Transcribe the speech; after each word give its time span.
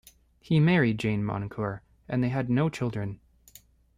He 0.39 0.59
married 0.59 0.97
Jane 0.97 1.23
Moncure 1.23 1.83
and 2.07 2.23
they 2.23 2.29
had 2.29 2.49
no 2.49 2.69
children. 2.71 3.19